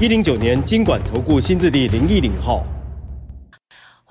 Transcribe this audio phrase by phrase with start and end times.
[0.00, 2.66] 一零九年金管投顾新字第零一零号。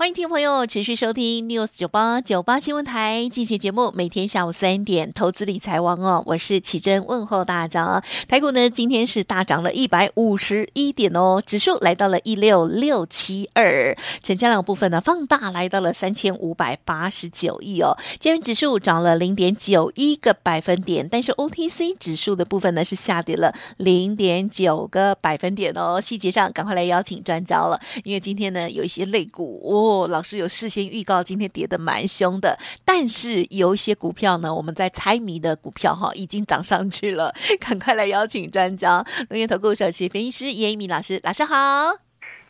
[0.04, 8.04] 欢迎听众朋友持续收听 News 九八九八新闻台进行节目，每天下午三点投资理财王哦，我是启珍问候大家。
[8.28, 26.02] 台股呢今天是大涨了一百五十一点哦，指数来到了一六六七二，成交量部分呢放大来到了三千五百八十九亿哦，今日指数涨了零点九一个百分点，但是 OTC 指数的部分呢是下跌了零点九个百分点哦。
[26.02, 30.08] 细节上赶快来邀请专家了，因为今天呢有一些类股哦。
[30.08, 37.34] 老师有事先预告，今天跌的蛮凶的，但是有一些股票呢，我们在猜谜的股票哈，已经涨上去了。
[37.62, 41.56] 赶快来邀请专家，龙岩投顾首席分析师严一鸣老师，老师好。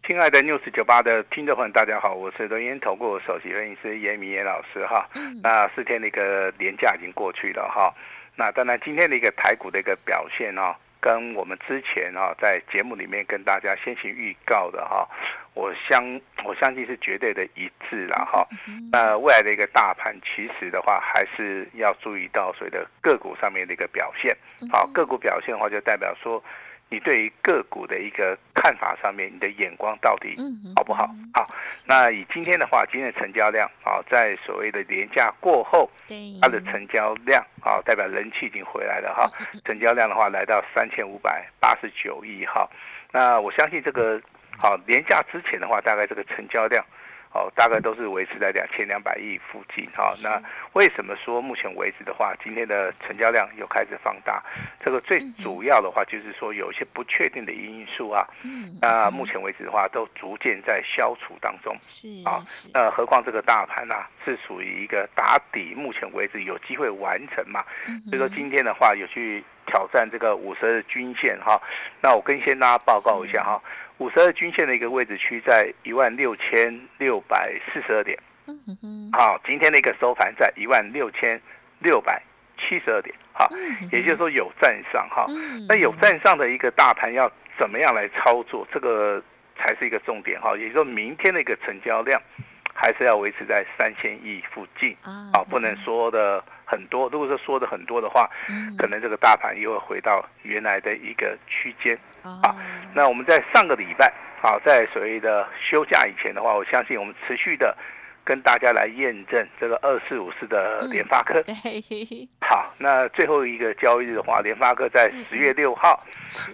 [0.06, 5.10] 亲爱的 News 九八的听众朋友，大家好，我是轮源投顾首席分析师严一民严老师哈。
[5.42, 7.94] 那四天的一个年假已经过去了哈，
[8.36, 10.76] 那当然今天的一个台股的一个表现啊。
[11.04, 15.06] 跟我们之前啊，在节目里面跟大家先行预告的哈，
[15.54, 16.02] 我相
[16.46, 18.48] 我相信是绝对的一致了哈。
[18.90, 24.34] 那未来的一个大盘，其实的话还是要注意到所谓的个股上面的一个表现。
[24.72, 26.42] 好，个股表现的话，就代表说。
[26.94, 30.38] 你对于个股的一个看法上面，你的眼光到底
[30.76, 31.10] 好不好？
[31.34, 31.44] 好，
[31.88, 35.90] 那以今天的话，今天的成交量啊，在所谓的连假过后，
[36.40, 39.28] 它的成交量啊，代表人气已经回来了哈。
[39.66, 42.70] 成交量的话，来到三千五百八十九亿哈。
[43.12, 44.22] 那我相信这个
[44.60, 46.86] 好连假之前的话，大概这个成交量。
[47.34, 50.08] 哦，大概都是维持在两千两百亿附近哈。
[50.24, 50.40] 那
[50.74, 54.42] 为什么说目前为止的话，今天的成交量又开始放大？
[54.86, 58.24] 这个最主要的话就是说有一些不确定的因素啊。
[58.44, 58.78] 嗯。
[58.80, 61.76] 那目前为止的话，都逐渐在消除当中。
[61.88, 62.38] 是啊。
[62.72, 67.64] 那何况这个大盘啊，是属于一个打底，目前为止有机会完成嘛？
[68.10, 71.60] 所以说今天的话有去挑战这个五十日均线哈。
[72.00, 73.60] 那我跟先大家报告一下哈。
[74.00, 78.18] 五十二均线的一个位置区在一万六千六百四十二点，
[79.12, 81.40] 好，今天的一个收盘在一万六千
[81.80, 82.22] 六百
[82.58, 83.50] 七十二点，好，
[83.92, 85.26] 也就是说有站上哈，
[85.68, 89.22] 那有站上的一个大盘要怎么样来操作，这个
[89.58, 92.22] 才是一个重点哈，也就是说明天的一个成交量
[92.74, 96.44] 还是要维持在三千亿附近，啊，不能说的。
[96.66, 98.28] 很多，如果说说的很多的话，
[98.80, 102.56] 可能这个大盘又会回到原来的一个区间啊。
[102.94, 104.12] 那我们在上个礼拜
[104.42, 107.76] 啊，在所谓的休假以前的话，我相信我们持续的
[108.24, 111.44] 跟大家来验证这个二四五四的联发科。
[112.42, 116.02] 好，那最后一个交易日的话，联发科在十月六号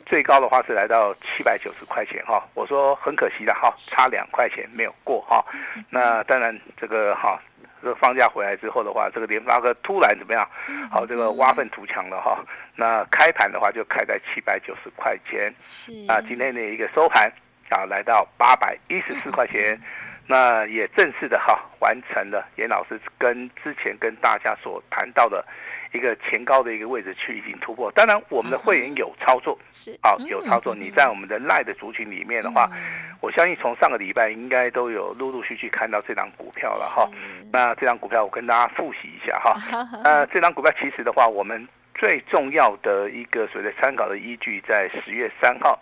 [0.06, 2.44] 最高的话是来到七百九十块钱哈。
[2.54, 5.44] 我说很可惜的哈，差两块钱没有过哈。
[5.90, 7.40] 那当然这个哈。
[7.82, 10.48] 这个放假回来之后的话，这个联发科突然怎么样？
[10.92, 12.44] 好，这个挖粪图强了哈。
[12.76, 17.32] 那开盘的话就开在七百九十块钱，是啊，今天的一个收盘
[17.70, 19.80] 啊，来到八百一十四块钱，
[20.28, 25.46] 那也正式的哈完成了严老师跟之前跟大家所谈到的。
[25.92, 30.76] 一个前高的一个位置去已经突破，当然我们的会员有操作，是啊，有操作。
[30.76, 32.70] 你在我们的赖的族群里面的话，
[33.22, 37.10] 我相信从上个礼拜应该都有陆陆续续看到这张股票了哈。
[37.52, 39.56] 那这张股票我跟大家复习一下哈。
[40.04, 45.78] 那这张股票其实的话，我们最重要的一个所谓的参考的依据在十月三号，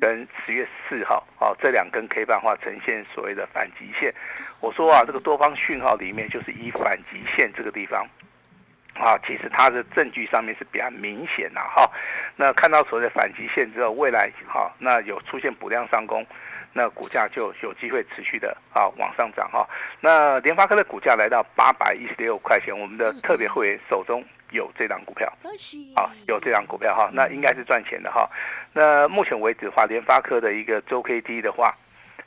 [0.00, 4.12] 跟十月四号，哦，这两根 K 棒的话呈现所谓的反极线。
[4.60, 8.06] 我说啊，这个多方讯号里面就是以反极线这个地方。
[8.94, 11.90] 啊，其实它的证据上面是比较明显的哈。
[12.36, 16.24] 那看到所谓的反击线之后，未来哈，那有出现补量上攻，
[16.72, 19.66] 那股价就有机会持续的啊往上涨哈。
[20.00, 28.28] 那联发科的股价来到八百一十六块钱，我们的特别会员手中有这档股票，恭喜啊，有这档股票哈，那应该是赚钱的哈。
[28.72, 31.74] 那目前为止的话，联发科的一个周 K D 的话，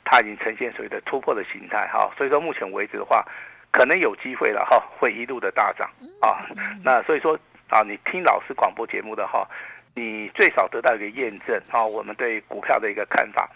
[0.04, 3.24] 它已经呈现所谓的突破的形态哈，所以说目前为止的话。
[3.70, 5.90] 可能有机会了哈，会一路的大涨
[6.20, 6.46] 啊。
[6.82, 9.46] 那所以说啊，你听老师广播节目的哈，
[9.94, 11.84] 你最少得到一个验证啊。
[11.84, 13.50] 我们对股票的一个看法，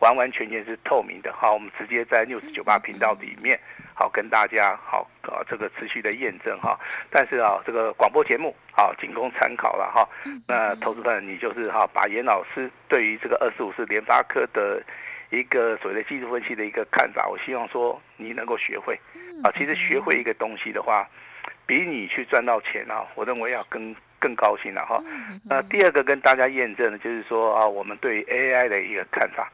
[0.00, 1.50] 完完全全是透明的哈。
[1.50, 3.58] 我们直接在 News 九八频道里面
[3.94, 6.78] 好跟大家好啊这个持续的验证哈。
[7.10, 10.08] 但是啊，这个广播节目啊仅供参考了哈。
[10.46, 14.82] 那投资人你就是哈，把严老师对于这个二十五四联发科的
[15.34, 18.98] 一个所谓的技术分析的一个看法，我希望说你能够学会
[19.42, 19.50] 啊。
[19.56, 21.08] 其实学会一个东西的话，
[21.66, 24.98] 比你去赚到钱啊，我认为要更更高兴了哈。
[25.44, 29.50] 那第二个跟大家验证的就是说啊，我们对 AI 的一个看法。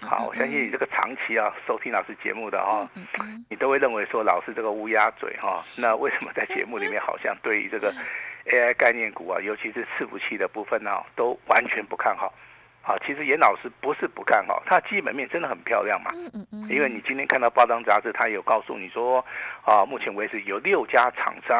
[0.00, 2.88] 好，我相信你这个长期啊收听老师节目的哈，
[3.48, 5.62] 你都会认为说老师这个乌鸦嘴哈。
[5.80, 7.94] 那为什么在节目里面好像对于这个
[8.50, 12.34] AI 概念股啊，尤其是伺服器的部分呢，都完全不看好？
[12.84, 16.10] 好，其实严老师不是不看好，它基本面真的很漂亮嘛。
[16.14, 19.24] 嗯嗯嗯因为你今天看到报章杂志，它有告诉你说，
[19.62, 21.58] 啊，目前为止有六家厂商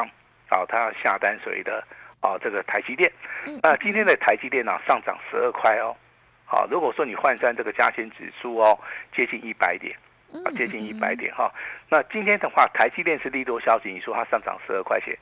[0.49, 1.81] 啊，它要下单谁的
[2.21, 3.09] 啊，这个台积电。
[3.63, 5.95] 那今天的台积电呢，上涨十二块哦。
[6.45, 8.77] 好，如果说你换算这个加权指数哦，
[9.15, 9.97] 接近一百点，
[10.45, 11.49] 啊，接近一百点哈。
[11.89, 15.17] 那今天的话，台积电是利多消息，你说它上涨十二块钱，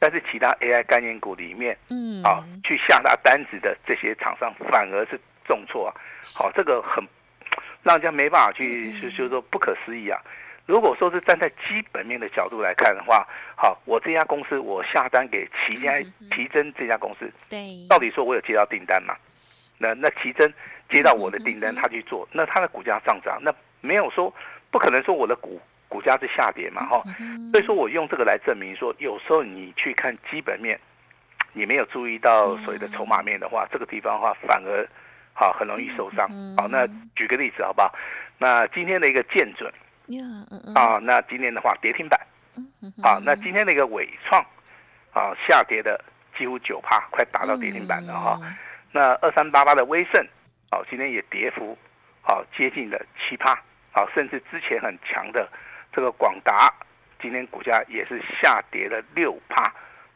[0.00, 5.20] 但是其他 AI 概念股里面，嗯，啊，去下达单子的这些厂商反而是。
[5.46, 5.94] 重挫啊，
[6.38, 7.06] 好，这个很
[7.82, 10.18] 让人家没办法去，就就是说不可思议啊。
[10.66, 16.00] 如果说是站在基本面的角度来看的话，好，我这家公司我下单给奇家
[16.34, 19.14] 奇珍这家公司，对，到底说我有接到订单吗？
[19.76, 20.50] 那那奇珍
[20.88, 24.32] 接到我的订单，他去做，那他的股价上涨，那没有说
[24.70, 27.02] 不可能说我的股股价是下跌嘛，哈。
[27.52, 30.80] 所以说我用这个来证明说，有时候你去看基本面，
[31.52, 34.88] 你没有注意到所谓的筹码面的话，这个地方的话反而。
[35.34, 36.28] 好，很容易受伤。
[36.56, 36.86] 好，那
[37.16, 37.92] 举个例子好不好？
[38.38, 39.72] 那今天的一个建准，
[40.74, 42.20] 啊，那今天的话跌停板，
[43.02, 44.40] 好，那今天的一个尾创，
[45.12, 46.00] 啊，下跌的
[46.38, 48.40] 几乎九趴，快达到跌停板了哈。
[48.92, 50.24] 那二三八八的威盛，
[50.70, 51.76] 好，今天也跌幅，
[52.22, 53.54] 好，接近了七趴，
[53.90, 55.48] 好，甚至之前很强的
[55.92, 56.72] 这个广达，
[57.20, 59.72] 今天股价也是下跌了六趴，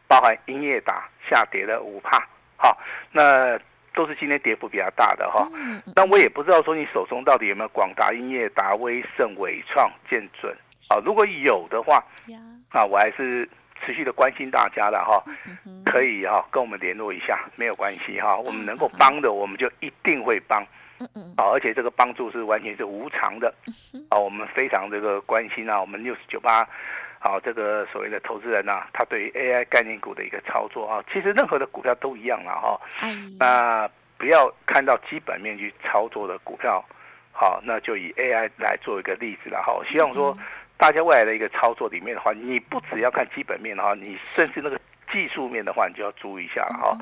[0.06, 2.24] 包含英业达下跌了五趴，
[2.56, 2.78] 好，
[3.10, 3.58] 那。
[3.98, 5.44] 都是今天跌幅比较大的哈，
[5.92, 10.56] 但我也不知道说你手中到底有没有广达、英业达、威盛、伟创、建准。
[10.88, 11.02] 啊？
[11.04, 11.96] 如果有的话，
[12.70, 13.48] 啊，我还是
[13.80, 15.20] 持续的关心大家的哈，
[15.84, 20.62] 可以哈跟我们联络一下，没有关系哈，我们能够帮的我们就一定会帮，
[21.36, 23.52] 啊，而且这个帮助是完全是无偿的，
[24.10, 26.64] 啊，我们非常这个关心啊，我们六十九八。
[27.20, 32.80] 好，这个所谓的投资人呐、啊，他对于 AI 概念股的一个操作啊，其实任何的股票都一样了哈。
[33.38, 36.84] 那不要看到基本面去操作的股票，
[37.32, 39.80] 好，那就以 AI 来做一个例子了哈。
[39.90, 40.36] 希望说
[40.76, 44.80] 大家未来的一个操作里面的话，你不只要看基本面的话，你甚至那个。
[45.12, 46.98] 技术面的话，你就要注意一下了哈。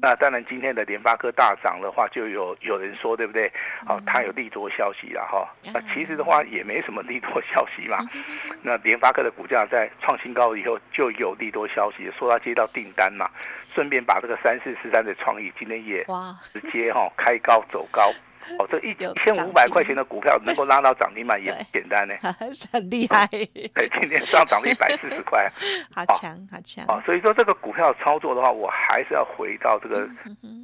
[0.00, 3.50] 那当然，今天的联发科大涨的话，就有有人说，对不对？
[3.86, 5.48] 好，它有利多消息了哈。
[5.72, 7.98] 那其实的话，也没什么利多消息嘛。
[8.62, 13.28] 那联发科的股价在创新高以后，就有利多消息，说它接到订单嘛。
[13.60, 16.04] 顺便把这个三四四三的创意今天也
[16.52, 18.12] 直接哈开高走高。
[18.58, 22.14] 哦，这一千五百块钱的股票能够拉到涨停板也不简单呢，
[22.72, 23.26] 很厉害。
[23.28, 25.50] 对，今天上涨了一百四十块，
[25.94, 26.84] 好强，好强。
[26.88, 30.08] 哦，所以说这个股票操作的话，我还是要回到这个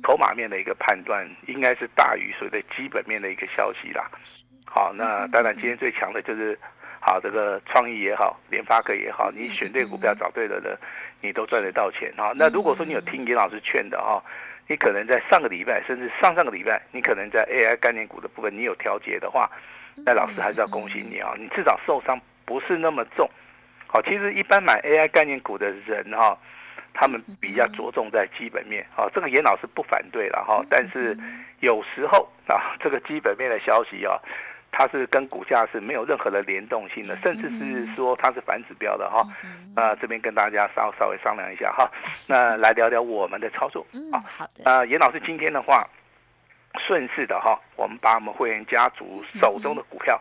[0.03, 4.11] 筹码面的一个判断，应该是大于所谓的基本面的一个消息啦。
[4.65, 6.59] 好，那当然今天最强的就是，
[7.01, 10.77] 好这个创意也好，联发科也好，你选对股票找对了人，
[11.21, 12.33] 你都赚得到钱哈。
[12.35, 14.23] 那如果说你有听严老师劝的哈。
[14.69, 19.51] 你可能在上个礼拜，甚至上上个礼拜，你可能在 AI 概念股的部分，你有调节的话，
[20.05, 21.35] 那老师还是要恭喜你啊！
[21.39, 23.31] 你至少受伤不是那么重。
[23.87, 26.37] 好，其实一般买 AI 概念股的人哈，
[26.93, 28.85] 他们比较着重在基本面。
[28.95, 31.17] 好，这个严老师不反对了哈，但是
[31.61, 34.19] 有时候啊，这个基本面的消息啊。
[34.79, 39.27] 它是跟股价是没有任何的联动性的，甚至是说它是反指标的哈。
[39.75, 41.91] 那这边跟大家稍稍微商量一下哈。
[42.29, 44.21] 那来聊聊我们的操作啊。
[44.29, 44.63] 好的。
[44.67, 45.89] 呃，严老师今天的话，
[46.87, 50.21] 顺势的哈，我们把我们会员家族手中的股票。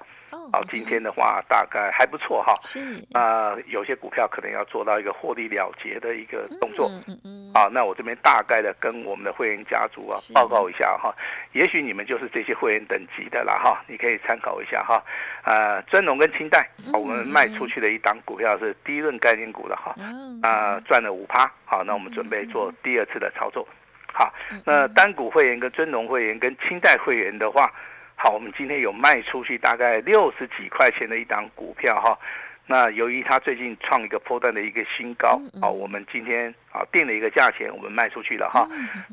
[0.52, 2.54] 好，今天的话大概还不错哈。
[2.62, 2.80] 是。
[3.14, 6.90] 啊，有些股票可能要做到一个获利了结的一个动作。
[7.08, 7.52] 嗯嗯。
[7.54, 11.14] 好，那我这边大概的跟我们的会员家族啊报告一下哈。
[11.54, 15.04] 也许你们就是这些会员等级的了哈，你可以参考一下哈。
[15.44, 19.96] 啊，尊龙跟清代，我们卖出去的一档股票是第一轮概念股的哈。
[20.42, 21.52] 啊，赚了五趴。
[21.66, 23.68] 好，那我们准备做第二次的操作。
[24.14, 24.34] 好，
[24.66, 27.72] 那单股会员跟尊龙会员跟清代会员的话。
[28.16, 32.18] 好，我们今天有卖出去大概六十几块钱的一档股票哈，
[32.66, 38.68] 那由于它最近创一个波段的一个新高，好，我们今天啊，定了一个价钱，我们卖出去了哈。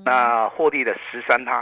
[0.05, 1.59] 那获利的十三趴，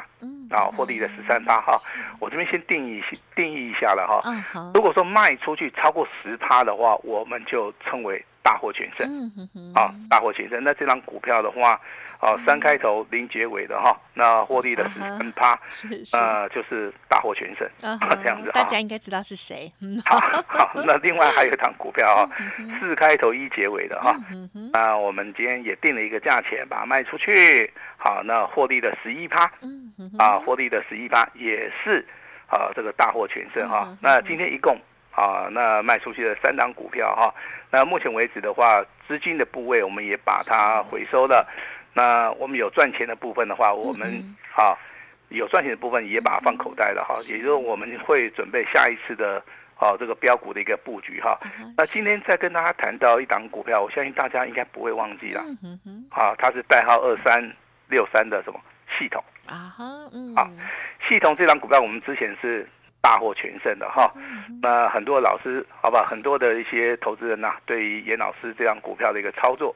[0.48, 1.76] 啊，获利的十三趴哈。
[2.18, 3.02] 我这边先定义
[3.36, 4.72] 定义一下了哈。
[4.74, 9.30] 如果说卖出去超过十趴的话，我们就称为大获全胜。
[9.74, 10.64] 啊，大获全胜。
[10.64, 11.78] 那这张股票的话。
[12.20, 15.58] 啊，三开头零结尾的哈，那获利的 是十趴，
[16.12, 18.50] 呃，就是大获全胜啊，这样子。
[18.52, 19.72] 大家应该知道是谁。
[20.04, 22.28] 好， 好，那另外还有一档股票啊，
[22.78, 24.14] 四开头一结尾的哈，
[24.70, 27.70] 那我们今天也定了一个价钱，把它卖出去。
[27.98, 29.44] 好，那获利的十一趴，
[30.18, 32.04] 啊，获利的十一趴也是
[32.48, 33.96] 啊，这个大获全胜哈。
[34.00, 34.78] 那今天一共
[35.12, 37.34] 啊，那卖出去的三档股票哈，
[37.70, 41.46] 那目前为止的话，资金的部位我们也把它回收了。
[41.92, 44.08] 那我们有赚钱的部分的话，我们
[44.56, 44.78] 啊
[45.28, 49.42] 有赚钱的部分也把它放口袋了哈，也就是我们会准备下一次的
[49.80, 51.38] 啊这个标股的一个布局哈。
[51.76, 55.42] 那今天再跟大家谈到一档股票，我相信大家应该不会忘记了，
[56.10, 57.42] 啊，它是代号二三
[57.88, 58.60] 六三的什么
[58.96, 59.84] 系统啊哈，
[60.36, 60.48] 啊
[61.08, 62.68] 系统这档股票我们之前是
[63.00, 64.12] 大获全胜的哈。
[64.62, 69.74] 那很多老师好吧，很多的一些投资人呐，对于严老师这档股票的一个操作。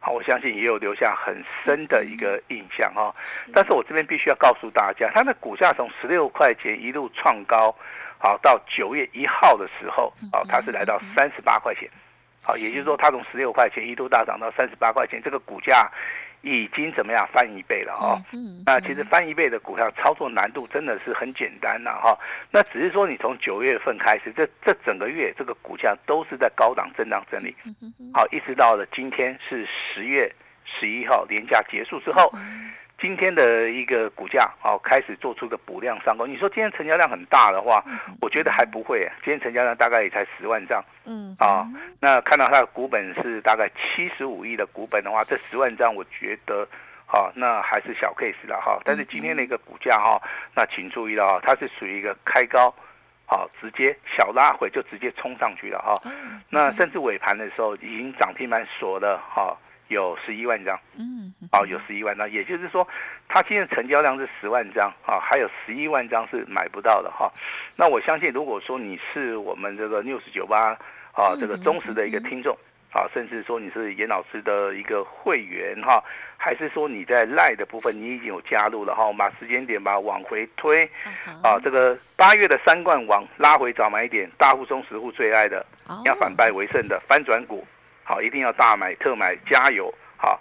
[0.00, 3.14] 好，我相信也有留下很深的一个印象哈。
[3.54, 7.74] 但是我这边必须要告诉大家，它的股价从十六块钱一路创高，
[8.18, 11.88] 好到九月一号的时候，好，它是来到三十八块钱，
[12.42, 15.90] 好，也就是说它从十六块钱一度大涨到三十八块钱，这个股价。
[16.46, 18.22] 已经怎么样翻一倍了哈？
[18.66, 22.14] 那其实翻一倍的股票操作难度真的是很简单了哈。
[22.50, 27.56] 那只是说你从九月份开始，这这整个月这个股价都是在高档震荡整理，
[28.12, 30.30] 好，一直到了今天是十月
[30.66, 32.30] 十一号连假结束之后。
[33.00, 36.28] 今天的一个股价哦，开始做出个补量上攻。
[36.28, 37.84] 你说今天成交量很大的话，
[38.22, 39.00] 我觉得还不会。
[39.22, 41.66] 今天成交量大概也才十万张，嗯啊，
[42.00, 46.66] 那看到它的股本是大概七十五亿的股本的话，这十万张我觉得，
[47.04, 48.80] 好，那还是小 case 了哈。
[48.84, 50.22] 但是今天的一个股价哈，
[50.54, 52.72] 那请注意了哈，它是属于一个开高，
[53.26, 56.00] 好，直接小拉回就直接冲上去了哈。
[56.48, 59.54] 那甚至尾盘的时候已经涨停板锁了哈。
[59.88, 62.86] 有十一万张，嗯，哦，有十一万张，也就是说，
[63.28, 67.30] 它今天成交量是十万张，啊，还有十一万张是买不到的哈。
[67.76, 70.76] 那我相信，如果说你是我们这个 News 九八
[71.12, 72.56] 啊，这个忠实的一个听众，
[72.92, 76.02] 啊，甚至说你是严老师的一个会员哈，
[76.36, 80.88] 还是说你在 LINE 的部分你已经有加入了哈，我们把时间点把它往回推，
[81.42, 85.64] 啊，这个八月的三冠王拉回早买点，大户中实户最爱的，
[86.04, 87.66] 要反败为胜的翻转股。
[88.04, 89.92] 好，一定要大买特买，加油！
[90.16, 90.38] 好，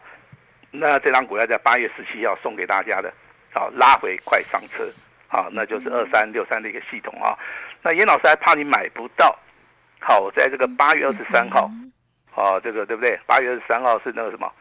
[0.69, 3.11] 那这张股票在八月十七号送给大家的，
[3.53, 4.85] 好，拉回快上车，
[5.27, 7.37] 好，那就是二三六三的一个系统啊。
[7.81, 9.37] 那严老师还怕你买不到，
[9.99, 11.71] 好，在这个八月二十三号，
[12.29, 13.17] 好，这个对不对？
[13.25, 14.51] 八月二十三号是那个什么？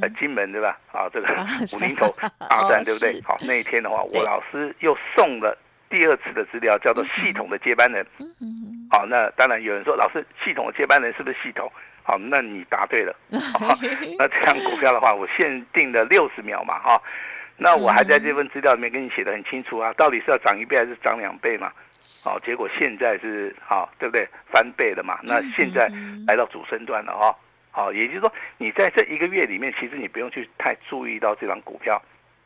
[0.00, 0.78] 呃，金门对吧？
[0.92, 1.28] 啊，这个
[1.74, 2.12] 武林头
[2.50, 3.20] 大战对不对？
[3.22, 5.56] 好，那一天的话，我老师又送了
[5.90, 8.04] 第二次的资料，叫做系统的接班人。
[8.90, 11.70] 好，那当然有人说，老师，系统的接班人是不是系统？
[12.08, 13.14] 好，那你答对了。
[14.18, 16.98] 那这张股票的话，我限定了六十秒嘛，哈。
[17.58, 21.70] 那我还在这份资料里面跟你写的很清楚啊，到底是要涨一倍还是涨两倍嘛？
[22.24, 24.26] 好，结果现在是好，对不对？
[24.50, 25.18] 翻倍了嘛？
[25.22, 25.86] 那现在
[26.26, 27.36] 来到主升段了哈。
[27.70, 32.00] 好，也就是说，你在这一个月里面，其实你不用去太注意到这张股票，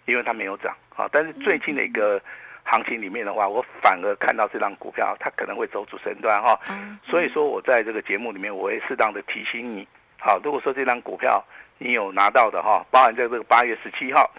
[0.06, 0.76] 因为它没有涨。
[0.96, 2.20] 啊，但是最近的一个。
[2.64, 6.58] 行情里面的话，我反而看到这张股票，它可能会走主升段哈。
[7.04, 9.86] 所以说我在这个节目里面，我会适当的提醒你。
[10.18, 11.44] 好，如果说这张股票
[11.78, 14.30] 你有拿到的哈，包含在这个八月十七号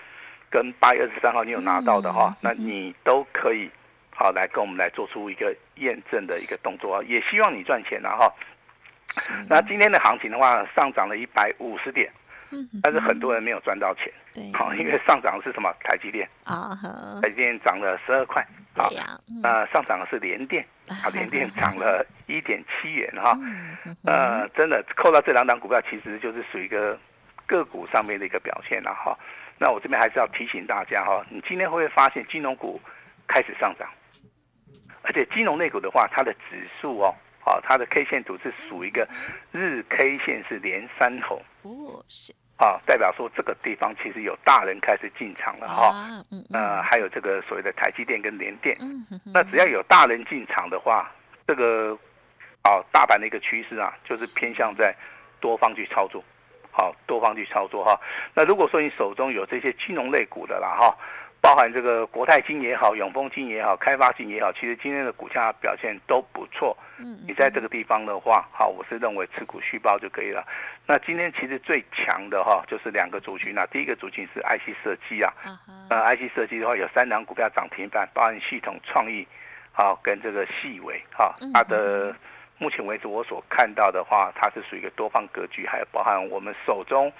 [0.49, 3.69] 跟八月二十三号你有拿到的哈，那你都可以
[4.15, 7.01] 好来跟我们来做出一个验证的一个动作啊。
[7.05, 8.33] 也希望你赚钱了哈。
[9.49, 12.11] 那今天的行情的话，上涨了一百五十点。
[12.83, 15.71] 但是很多人没有赚到钱，对，好，因为上涨的是什么？
[15.83, 16.75] 台积电啊，
[17.21, 18.43] 台积电涨了十二块，
[18.75, 18.89] 好，
[19.43, 23.37] 那上涨的是联电，啊，联电 涨了一点七元哈，
[24.05, 26.99] 呃，真的扣到这两档股票，其实就是属于一个
[27.45, 29.15] 个股上面的一个表现了哈。
[29.59, 32.81] 那我这边还是要提醒大家哈，你今天会不会发现金融股
[33.27, 33.87] 开始上涨，
[35.03, 39.07] 而且金融类股的话，它的指数哦，好，它的 K 线图是属于一个
[39.51, 42.33] 日 K 线是连三红，哦，是。
[42.55, 48.77] 啊，代表说这个地方其实有大人开始进场了哈，啊，呃，还有这个所谓的台积电跟联电，
[49.33, 51.11] 那只要有大人进场的话，
[51.47, 51.97] 这个
[52.61, 54.95] 啊大盘的一个趋势啊，就是偏向在
[55.41, 56.23] 多方去操作，
[56.71, 57.99] 好，多方去操作哈。
[58.33, 60.95] 那如果说你手中有这些金融类股的啦哈，
[61.41, 66.77] 包含这个国泰金也好，永丰金也好，开发金也好，其实今天的股价表现都不错。
[66.97, 70.45] 嗯，你在这个地方的话，好，我是认为持股续报就可以了。
[70.85, 73.65] 那今天其实最强的哈，就是两个族群啊。
[73.71, 75.33] 第一个族群是 IC 设计啊，
[75.89, 79.27] 呃，IC 设计的话有三档股票涨停板，包含系统创意，
[79.71, 82.15] 好，跟这个细微，哈，它的
[82.57, 87.11] 目前为止我所看到的话，它是属于一个多方格局，还有包含我们手中。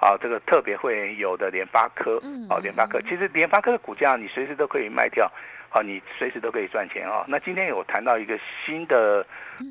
[0.00, 2.18] 啊，这个特别会有的联发科，
[2.50, 5.30] 啊，联发科其实联发科的股价你随时都可以卖掉，
[5.74, 7.24] 好，你随时都可以赚钱啊。
[7.26, 9.26] 那今天有谈到一个新的，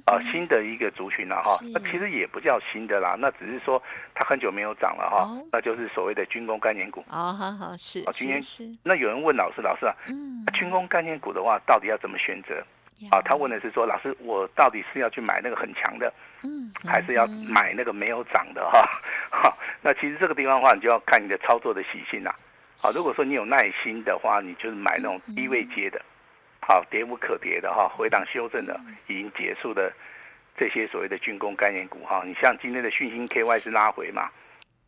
[0.05, 3.81] 啊，新的一个族群了哈，那其实也不叫新的啦，那只是说
[4.13, 6.99] 它很久没有涨了哈，那就是所谓的军工概念股。
[7.07, 8.69] 哦，好好是，啊，今天是。
[8.83, 12.61] 那有人问老师，老师啊，嗯，军工概念股的话，到底要怎么选择？
[13.09, 18.81] 啊，他问的是说，老师，我到底是要去买那个很强的，嗯，还是要买那个没有涨的哈？
[19.31, 22.35] 哈，那其实这个地方的话，你就要看你的操作的习性啦。
[22.81, 26.01] 好，如果说你有耐心的话，你就是买那种低位接的，
[26.61, 29.91] 好，跌无可跌的哈，回档修正的已经结束的
[30.57, 32.23] 这些所谓的军工概念股哈。
[32.25, 34.29] 你像今天的讯星 KY 是拉回嘛，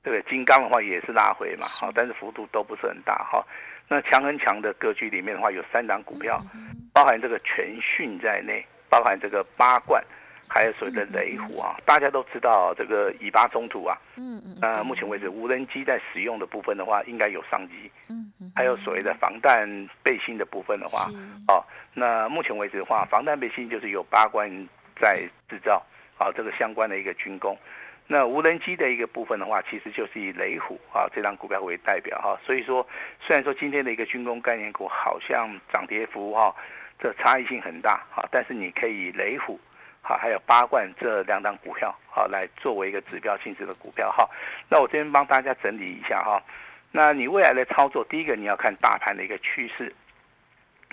[0.03, 0.31] 对不对？
[0.31, 3.45] 金刚的话也是拉回嘛，好，但是幅度都不是很大哈。
[3.87, 6.43] 那强很强的格局里面的话，有三档股票，
[6.91, 10.03] 包含这个全讯在内，包含这个八冠，
[10.47, 11.75] 还有所谓的雷虎啊。
[11.85, 19.67] 大家都知道这个以巴冲突啊，嗯嗯，呃，目前为止无人机在使用的部分的话，应该有商机，嗯嗯，还有所谓的防弹
[20.03, 21.09] 背心的部分的话，
[21.47, 24.49] 哦，那目前为止的话，防弹背心就是有八冠
[24.99, 25.15] 在
[25.49, 25.83] 制造，
[26.17, 27.57] 啊，这个相关的一个军工。
[28.07, 32.87] 那无人机的一个部分的话，其实就是以雷虎啊这张股票为代表哈，所以说
[33.19, 36.55] 虽然说今天的一个军工概念股好像涨跌幅哈，
[36.99, 39.59] 这差异性很大哈，但是你可以以雷虎
[40.07, 44.29] 哈还有八冠这两档股票好来作为一个指标性质的股票哈。
[44.69, 46.39] 那我这边帮大家整理一下哈，
[46.91, 49.91] 那你未来的操作，第一个你要看大盘的一个趋势，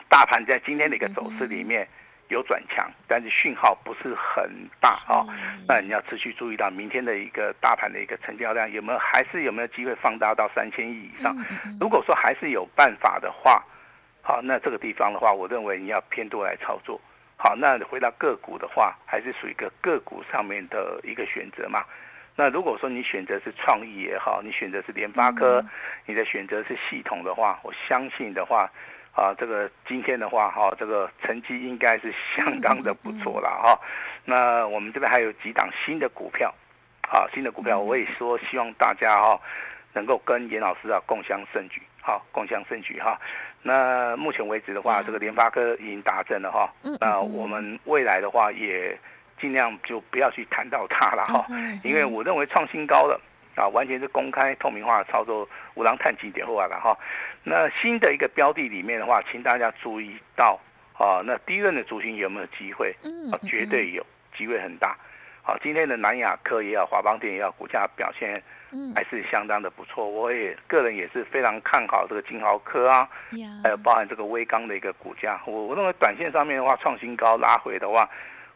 [0.08, 1.86] 大盘在今天的一个走势里面。
[2.28, 4.50] 有转强，但是讯号不是很
[4.80, 5.20] 大啊。
[5.68, 11.36] 那你要持续注意到明天的一个大盘的一个成交量有没有，还是有没有机会放大到三千亿以上？
[11.78, 13.62] 如果说还是有办法的话，
[14.22, 16.98] 好，那这个地方的话，我认为你要偏多来操作。
[17.42, 21.84] 好，那回到个股的话，还是属于一个个股上面的一个选择嘛。
[22.36, 25.60] 那如果说你选择是创意也好，你选择是联发科，
[26.06, 28.70] 你的选择是系统的话，我相信的话。
[29.14, 33.78] 啊，这个今天的话，哈，这个成绩应该是相当的不错了，哈。
[34.24, 36.48] 那我们这边还有几档新的股票，
[37.10, 39.38] 啊，新的股票，我也说希望大家哈，
[39.92, 43.20] 能够跟严老师啊共襄盛举，好，共襄盛举哈。
[43.62, 46.68] 那目前为止的话，这个联发科已经达阵了哈。
[47.00, 48.98] 那我们未来的话也
[49.40, 51.46] 尽量就不要去谈到它了哈，
[51.82, 53.20] 因为我认为创新高了。
[53.54, 56.96] 啊，完全是公开透明化的操作，无郎探几点后来了哈。
[57.44, 60.58] 那新的一个标的里面的话，请大家注意到
[60.94, 62.96] 啊，那第一轮的族群有没有机会？
[63.30, 64.02] 啊，绝对有
[64.34, 64.96] 机会很大。
[65.42, 68.42] 好，今天的南亚科也好，华邦电也好，股价表现
[68.94, 70.08] 还是相当的不错。
[70.08, 73.08] 我也个人也是非常看好这个金豪科啊，
[73.62, 75.40] 还有包含这个威刚的一个股价。
[75.46, 78.08] 我我认为短线上面的话，创新高拉回的话，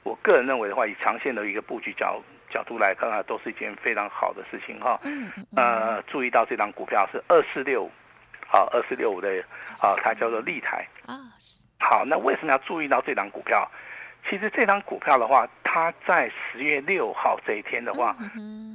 [0.02, 2.20] 我个人认为的话，以长线的一个布局角。
[2.48, 4.96] 角度来看啊，都是一件非常好的事情哈。
[5.02, 5.30] 嗯。
[5.56, 7.90] 呃，注意到这档股票是二四六五，
[8.46, 9.28] 好，二四六五的
[9.80, 11.18] 啊，它叫做立台啊。
[11.80, 13.68] 好，那为什么要注意到这档股票？
[14.28, 18.16] 其实这张股票的话，它在十月六号这一天的话，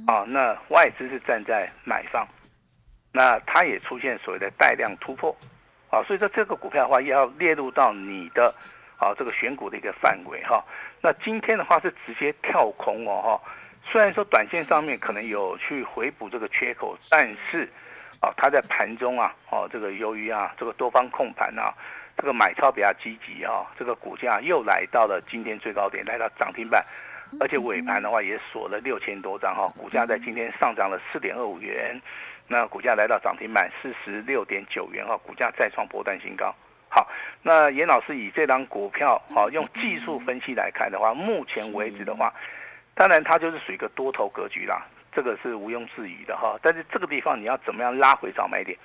[0.06, 2.26] 啊，那外资是站在买方，
[3.12, 5.36] 那它也出现所谓的带量突破，
[5.90, 8.54] 啊，所以说这个股票的话要列入到你的
[8.96, 10.64] 啊这个选股的一个范围哈。
[11.00, 13.52] 那今天的话是直接跳空哦哈。
[13.84, 17.68] 虽然说短线上面可能有去回补这个缺口，但是，
[18.20, 21.74] 啊，它在盘中啊，哦，这个由于啊，这个多方控盘啊，
[22.16, 26.84] 这个买超比较积极啊，这个股价又来到了今天最高点，来到涨停板，
[27.40, 32.00] 而且尾盘的话也锁了六千多张哈，股价在今天上涨了四点二五元，
[32.46, 36.54] 那股价来到涨停板四十六点九元哈，股价再创波段新高。
[36.88, 37.08] 好，
[37.42, 42.32] 那严老师以这张股票好用技术分析来看的话，目前为止的话。
[42.94, 46.58] 当然，它就是属于一个多头格局啦，这个是毋庸置疑的哈。
[46.60, 48.78] 但是这个地方你要怎么样拉回找买点？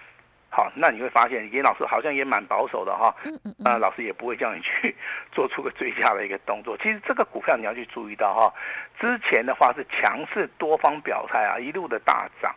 [0.50, 3.14] 好，那你会发现严老师好像也蛮保守的哈。
[3.60, 4.96] 那老师也不会叫你去
[5.32, 6.76] 做出个追加的一个动作。
[6.78, 8.54] 其实这个股票你要去注意到哈，
[9.00, 12.56] 之前的话是强势多方表态啊，一路的大涨，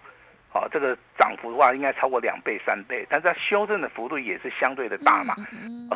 [0.49, 5.35] 好，这个涨幅的话应该超过两倍三倍，但是它修正的幅度也是相对的大嘛。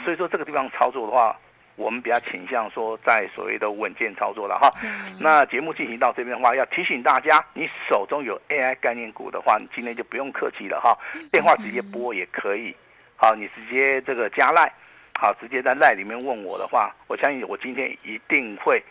[0.05, 1.35] 所以说这个地方操作的话。
[1.77, 4.71] 我们比较倾向说，在所谓的稳健操作了哈。
[5.19, 10.97] 那节目进行到这边的话，要提醒大家，你手中有 AI 概念股的话，你今天就不用客气了哈，
[11.33, 12.75] 电话直接拨也可以。
[13.17, 14.71] 好，你直接这个加赖，
[15.15, 18.83] 好，直接在赖里面问我的话，我相信我今天一定会，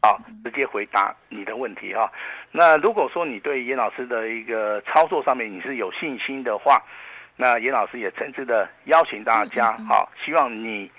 [0.00, 2.10] 好，直接回答你的问题哈。
[2.50, 6.80] 那如果说你对严老师的一个操作上面你是有信心的话，
[7.36, 10.90] 那严老师也诚挚的邀请大家，好，希望你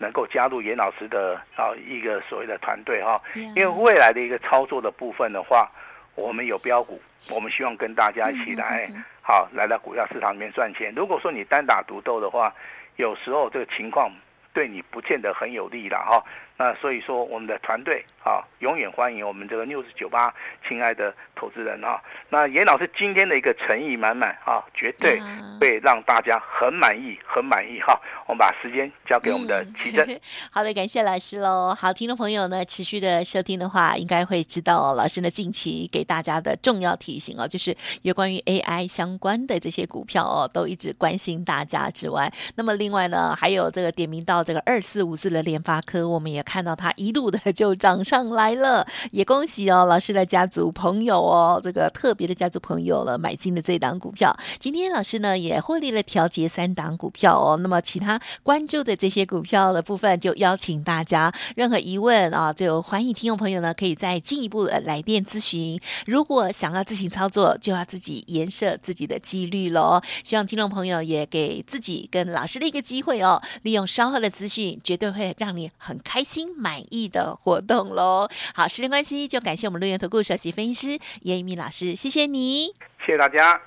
[0.00, 3.20] 能够加入严老师的啊一个所谓的团队哈，
[3.54, 5.70] 因为未来的一个操作的部分的话，
[6.14, 6.98] 我们有标股，
[7.36, 8.88] 我们希望跟大家一起来，
[9.20, 10.90] 好，来到股票市场里面赚钱。
[10.96, 12.50] 如果说你单打独斗的话，
[12.96, 14.10] 有时候这个情况
[14.54, 16.24] 对你不见得很有利了哈。
[16.60, 20.34] 那所以说，我们的团队啊，永远欢迎我们这个 News 九八
[20.68, 21.98] 亲爱的投资人啊。
[22.28, 25.18] 那严老师今天的一个诚意满满啊，绝对
[25.58, 27.98] 会让大家很满意，很满意哈。
[28.26, 30.06] 我们把时间交给我们的奇珍。
[30.06, 30.20] 嗯、
[30.52, 31.74] 好的，感谢老师喽。
[31.74, 46.44] 好，听众朋友呢，持续的收听的话，应该会知道老师呢近期给大家的重要提醒哦，就是有关于 AI 相关的这些股票哦，都一直关心大家之外，那么另外呢，还有这个点名到这个二四五四的联发科，我们也。
[46.50, 54.36] 看到它一路的 就涨上来了，也恭喜哦，老师的家族朋友哦，这个特别的家族朋友了，买进的这档股票。
[54.58, 65.80] 今天老师呢也获利了调节三档股票哦，那么其他关注的这些股票的部分，就邀请大家任何疑问啊，就欢迎听众朋友呢可以再进一步的来电咨询。
[66.04, 70.00] 如果想要自行操作，就要自己严设自己的纪律喽。
[70.24, 76.39] 希望听众朋友也给自己跟老师的一个机会哦，利用稍后的资讯，绝对会让你很开心。
[76.56, 78.28] 满意的活动喽！
[78.54, 82.66] 好，时间关系，就感谢我们陆源投顾首席分析师叶一鸣老师，谢谢你，
[83.04, 83.60] 谢谢大家。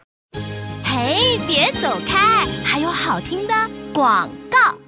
[0.83, 3.53] 嘿，别走开，还有好听的
[3.93, 4.83] 广告。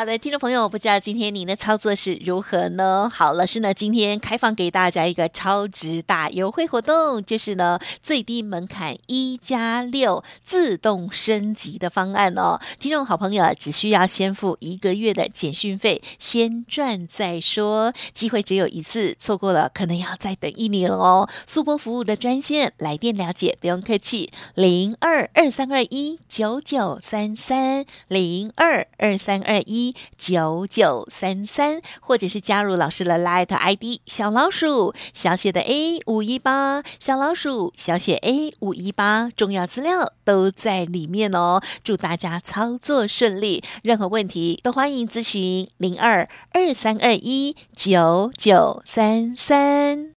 [0.00, 3.10] 好的，听众朋友，不知道今天您的操作是如何呢？
[3.12, 12.60] 好，老师呢今天开放给大家一个超值大优惠活动，就是呢最低门槛一加六自动升级的方案哦。
[12.78, 21.28] 听众好朋友只需要先付一个月的简讯费，先赚再说，机会只有一次，错过了可能要再等一年哦。
[21.44, 41.60] 速播服务的专线来电了解，不用客气，零二二三二一九九三三零二二三二一九九三三，或者是加入老师的 Light ID 小老鼠小写的 A 五一八，小老鼠小写 A 五一八，重要资料都在里面哦。
[41.82, 50.17] 祝大家操作顺利，任何问题都欢迎咨询零二二三二一九九三三。